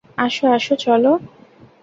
আসো, 0.17 0.45
আসো, 0.47 0.73
চলো। 0.75 1.11